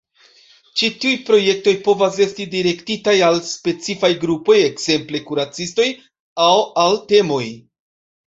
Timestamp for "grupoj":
4.23-4.57